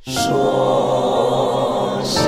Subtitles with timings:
[0.00, 2.26] 说声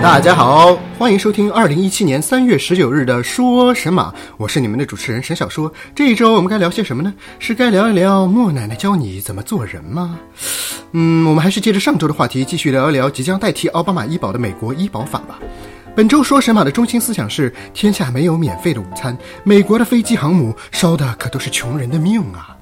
[0.00, 5.70] 大家好，欢迎收听二零一七年三月十九日的说神马，我是你们的主持人沈小说。
[5.94, 7.12] 这一周我们该聊些什么呢？
[7.38, 10.18] 是该聊一聊莫奶奶教你怎么做人吗？
[10.92, 15.38] 嗯，我们还是接着上周的话题，继续聊一聊即将代替奥巴马医保的美国医保法吧。
[15.98, 22.56] 本周说神马的中心思想是：天下没有免费的午餐，美国的飞机航母烧的可都是穷人的命啊！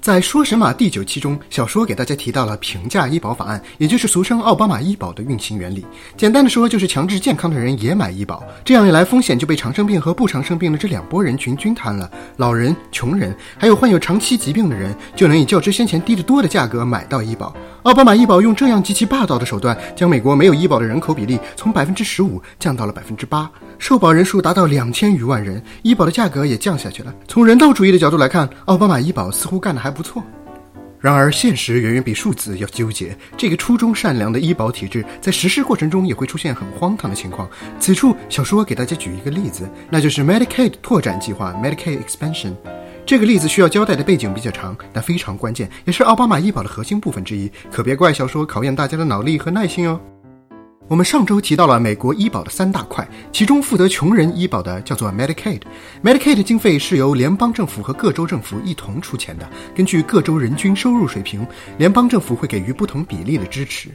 [0.00, 5.84] 在说神马第九期中，小说给大家提到了平价医保法案，也就是俗称奥巴马医保的运行原理。
[6.16, 12.08] 简单的说，就是强制健康的人也买医保，这样一来，风险就被常生病和不常生病的这两拨人群均摊了。
[12.36, 17.52] 老人、穷人，还有患有长期疾病的人，就能以较之先前低得多的价格买到医保。
[17.88, 27.14] 奥巴马医保用这样极其霸道的手段，将美国没有医保的人口比例从百分之十五降到了百分之八，受保人数达到两千余万人，医保的价格也降下去了。
[27.26, 30.22] 从人道主义的角度来看，奥巴马医保似乎干得还不错。
[31.00, 33.16] 然而，现实远远比数字要纠结。
[33.38, 37.48] 这个初衷善良的医保体制，在实施过程中也会出现很荒唐的情况。
[37.80, 42.52] 此处，小说给大家举一个例子，那就是 Medicaid 拓展计划 （Medicaid Expansion）。
[43.08, 47.50] 这个例子需要交代的背景比较长，但非常关键，也是奥巴马医保的核心部分之一。
[47.72, 49.98] 可别怪小说考验大家的脑力和耐心哦。
[50.88, 55.62] 我们上周提到了美国医保的三大块，其中负责穷人医保的叫做 Medicaid。
[56.04, 61.46] Medicaid 经费是由联邦政府和各州政府一同出钱的，根据各州人均收入水平，
[61.78, 63.88] 联邦政府会给予不同比例的支持。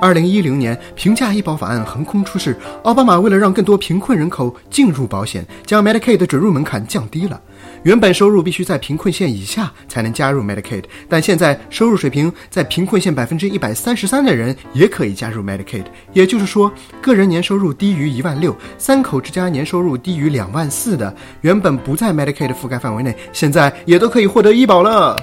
[0.00, 7.40] 二零一零年，平价医保法案横空出世，奥巴马为了让更多贫困人口进入保险，将 Medicaid 的准入门槛降低了。
[7.82, 15.84] 原本收入必须在贫困线以下才能加入 Medicaid，但现在收入水平在贫困线百分之一百三十三的人也可以加入 Medicaid。
[16.12, 25.16] 也就是说，个人年收入低于一万六，三口之家年收入低于两万四的，原本不在 Medicaid 覆盖范围内，现在也都可以获得医保了。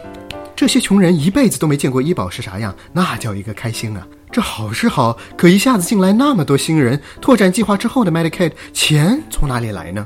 [0.56, 4.08] 这些穷人一辈子都没见过医保是啥样，那叫一个开心啊！
[4.32, 10.06] 这好是好，可一下子进来那么多新人，拓展计划之后的 Medicaid 钱从哪里来呢？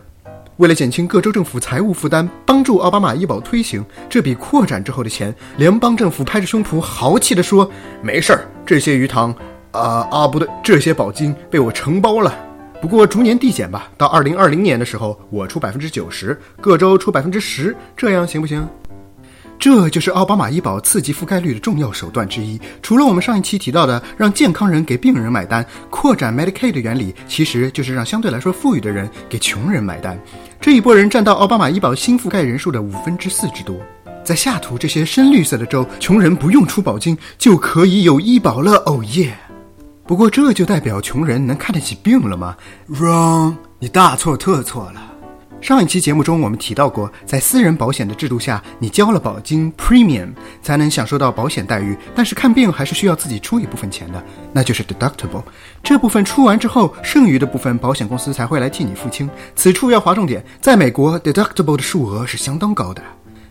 [0.58, 7.72] 为了减轻各州政府财务负担，帮助奥巴马医保推行，这笔扩展之后的钱，联邦政府拍着胸脯豪气地说
[8.04, 9.34] ：“没事儿，这些鱼塘，
[9.72, 12.36] 啊啊不对，这些保金被我承包了。
[12.82, 18.68] 不过逐年递减吧，到二零二零年的时候，我出百分之九十，各州出百分之十，这样行不行？”
[19.60, 22.60] 这就是奥巴马医保刺激覆盖率的重要手段之一。
[22.82, 30.18] 除了我们上一期提到的让健康人给病人买单，扩展 Medicaid 的原理，其实就是让相对来说富裕的人给穷人买单。
[30.62, 33.76] 这一波人占到奥巴马医保新覆盖人数的五分之四之多。
[34.24, 38.76] 在下图这些深绿色的州，穷人不用出保金就可以有医保了。
[38.86, 39.38] 哦耶！
[40.06, 42.56] 不过这就代表穷人能看得起病了吗
[42.90, 45.02] ？Wrong，你大错特错了。
[45.62, 50.30] 上一期节目中，我们提到过，在私人保险的制度下，你交了保金 （premium）
[50.62, 55.44] 才能享受到保险待遇，但是看病还是需要自己出一部分钱的，那就是 deductible。
[55.84, 59.30] 这部分出完之后，剩余的部分保险公司才会来替你付清。
[59.54, 63.04] 此处要划重点，在美国，deductible 的数额是相当高的。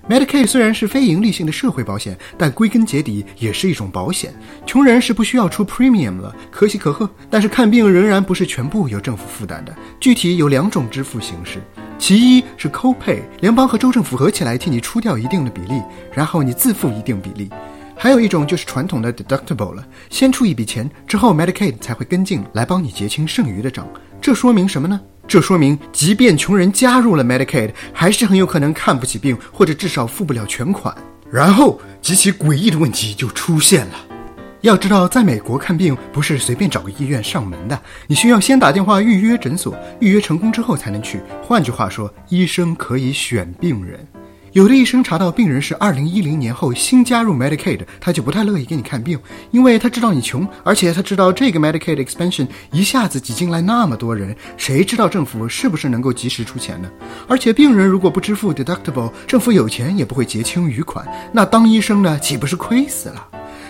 [0.09, 4.35] Medicaid 虽然是非盈利性的社会保险，但归根结底也是一种保险。
[4.65, 7.09] 穷人是不需要出 premium 了，可喜可贺。
[7.29, 11.61] 但是看病仍然不是全部由政府负担的，具体有两种支付形式。
[11.99, 15.83] 其一是 co-pay，联邦和州政府合起来替你出掉一定的比例，
[16.13, 17.49] 然后你自付一定比例；
[17.97, 23.87] 还有一种就是传统的 deductible 了，先出一笔钱，之后 Medicaid 才会跟进来帮你结清剩余的账。
[24.21, 25.01] 这说明什么呢？
[25.27, 30.97] 这说明，即便穷人加入了 Medicaid，还是很有可能看不起病，或者至少付不了全款。
[31.31, 34.08] 然后极其诡异的问题就出现了。
[34.63, 41.21] 要知道，在美国看病不是随便找个医院上门的，你需要先打电话预约诊所，预约成功之后才能去。
[41.43, 44.05] 换句话说，医生可以选病人。
[44.53, 49.17] 有的医生查到病人是二零一零年后新加入 Medicaid，他就不太乐意给你看病，
[49.53, 56.91] 因为他知道你穷，而且他知道这个 Medicaid expansion 一下子挤进来那么多人，谁知道政府是不是能够及时出钱呢？
[57.29, 63.28] 而且病人如果不支付 deductible，政府有钱也不会结清余款，那当医生的岂不是亏死了？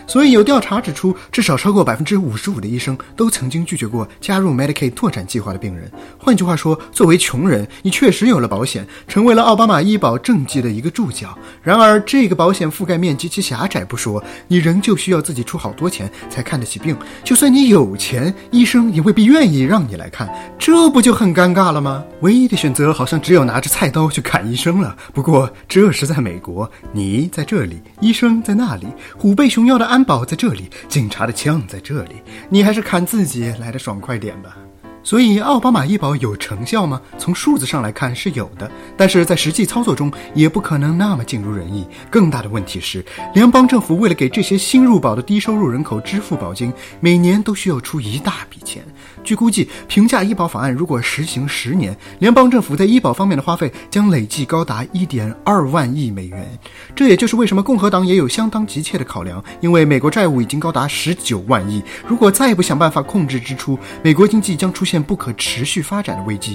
[0.08, 5.88] 所以有调查指出，至少超过百分之五十五的医生都曾经拒绝过加入 Medicaid 拓展计划的病人。
[6.18, 11.36] 换句话说，作为穷人，你确实有了保险，成为了奥巴马医保政绩的一个注脚。
[11.62, 16.96] 然而，这个保险覆盖面极其狭窄不说，你仍旧需要自己出好多钱才看得起病。
[17.22, 20.26] 就算你有钱，医生也未必愿意让你来看，
[20.58, 22.02] 这不就很尴尬了吗？
[22.22, 24.96] 唯一的选择好像只有拿着菜刀去砍医生了。
[25.12, 28.86] 不过，这是在美国，你在这里，医生在那里，
[29.18, 29.97] 虎背熊腰的安。
[29.98, 34.56] 安保在这里，警察的枪在这里，你还是砍自己来的爽快点吧。
[35.02, 37.02] 所以奥巴马医保有成效吗？
[37.18, 41.84] 从数字上来看是有的，但是在实际操作中也不可能那么尽如人意。
[42.08, 43.04] 更大的问题是，
[43.34, 48.84] 联邦政府为了给这些新入保的低收入人口支付保金，每年都需要出一大笔钱。
[49.28, 56.48] 据估计，平价医保法案如果实行十年，联邦政府在医保方面的花费将累计高达一点二万亿美元。
[56.96, 64.98] 这也就是为什么共和党也有相当急切的考量，因为美国债务已经高达十九万亿，如果再不想办法控制支出，美国经济将出现。
[65.08, 66.54] 不可持续发展的危机。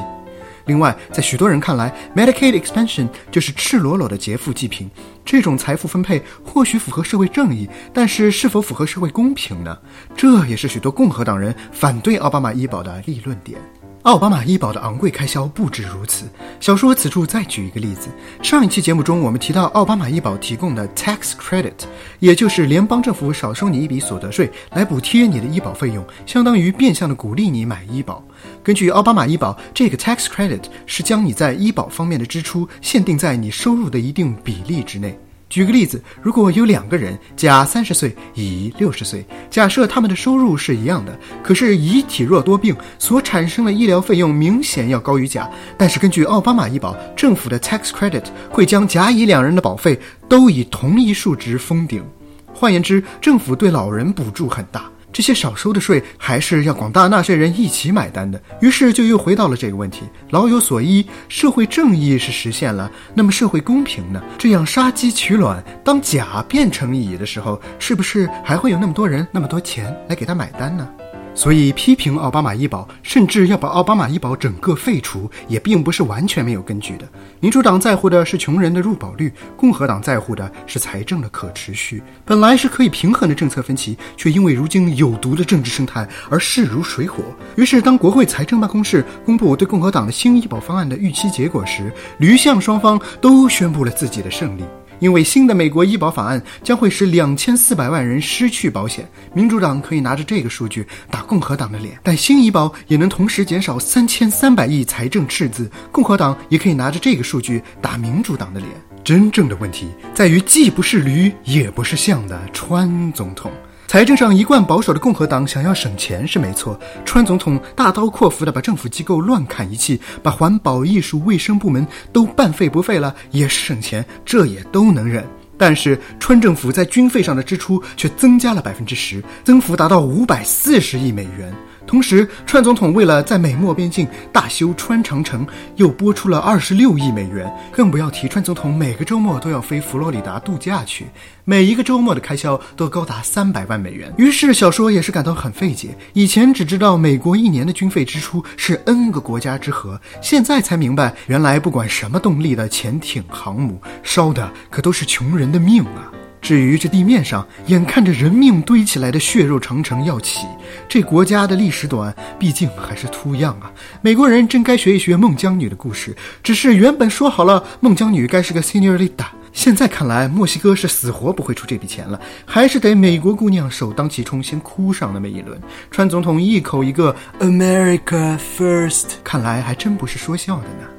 [0.66, 4.90] 另外，在许多人看来，Medicaid expansion 就是赤裸裸的劫富济贫。
[5.26, 9.78] 这种财富分配或许符合社会正义，但是是否符合社会公平呢？
[10.16, 13.60] 这也是许多共和党人反对奥巴马医保的立论点。
[14.04, 16.26] 奥巴马医保的昂贵开销不止如此。
[16.60, 18.10] 小说此处再举一个例子：
[18.42, 21.72] 上一期节目中，我们提到奥巴马医保提供的 tax credit，
[22.20, 28.22] 也就是联邦政府少收你一笔所得税来补贴你的医保费用，相当于变相的鼓励你买医保。
[28.62, 35.18] 根据奥巴马医保，这个 tax credit 是将你在医保方面的支出限定在你收入的一定比例之内。
[35.50, 45.48] 举个例子，如果有两个人，甲三十岁，乙六十岁，假设他们的收入是一样的，可是乙体弱多病，所产生的医疗费用明显要高于甲。
[45.78, 52.04] 但是根据奥巴马医保，政府的 tax credit 会将甲乙两人的保费都以同一数值封顶。
[52.52, 54.90] 换言之，政府对老人补助很大。
[55.14, 60.02] 这些少收的税还是要广大纳税人一起买单的，于是就又回到了这个问题：
[60.32, 64.22] 老有所依，社会正义是实现了，那么社会公平呢？
[64.40, 70.90] 这样杀鸡取卵，当甲变成乙的时候，是不是还会有那么多人、那么多钱来给他买单呢？
[71.36, 77.10] 所以，批评奥巴马医保，甚至要把奥巴马医保整个废除，也并不是完全没有根据的。
[77.40, 82.02] 民主党在乎的是穷人的入保率，共和党在乎的是财政的可持续。
[82.24, 87.24] 本来是可以平衡的政策分歧，却因为如今有毒的政治生态而势如水火。
[87.56, 94.64] 于是，当国会财政办公室公布对共和党的新医保方案的预期结果时，驴象双方都宣布了自己的胜利。
[95.04, 108.72] 因为新的美国医保法案将会使两千四百万人失去保险，民主党可以拿着这个数据打共和党的脸；但新医保也能同时减少三千三百亿财政赤字，共和党也可以拿着这个数据打民主党的脸。
[109.04, 113.52] 真正的问题在于，既不是驴也不是象的川总统。
[113.94, 116.76] 财政上一贯保守的共和党想要省钱是没错，
[117.06, 125.24] 川总统大刀阔斧的把政府机构乱砍一气，把环保、艺术、卫生部门都半废不废了，也是省钱，这也都能忍。
[125.60, 131.54] 但是川政府在军费上的支出却增加了百分之十，增幅达到五百四十亿美元。
[131.86, 135.46] 同时，川总统为了在美墨边境大修川长城，
[135.76, 137.52] 又拨出了二十六亿美元。
[137.72, 141.06] 更不要提川总统每个周末都要飞佛罗里达度假去，
[141.46, 144.12] 每一个周末的开销都高达三百万美元。
[144.18, 145.96] 于是小说也是感到很费解。
[146.14, 156.10] 以前只知道美国一年的军费支出是 N 个国家之和，现在才明白，原来不管什么动力的潜艇、航母，烧的可都是穷人的命啊！
[156.44, 160.46] 至于这地面上眼看着人命堆起来的血肉长城要起，
[160.90, 163.72] 这国家的历史短，毕竟还是秃样啊！
[164.02, 166.14] 美国人真该学一学孟姜女的故事。
[166.44, 175.58] 只是原本说好了，孟姜女该是个 senorita，现在看来，墨西哥是死活不会出这笔钱了，还是得美国姑娘首当其冲先哭上那么一轮。
[175.90, 180.93] 川总统一口一个 America First，看来还真不是说笑的呢。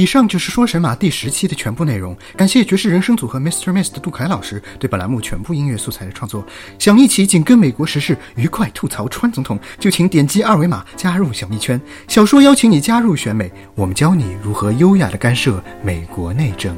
[0.00, 2.16] 以上就是说神马第十期的全部内容。
[2.34, 3.70] 感谢爵士人生组合 Mr.
[3.70, 6.42] Miss 的杜凯老师对本栏目全部音乐素材的创作。
[6.78, 11.78] 想一起紧跟美国时事，愉快吐槽川总统，就请点击二维码加入小蜜圈。
[12.08, 16.74] 小说邀请你加入选美，我们教你如何优雅地干涉美国内政。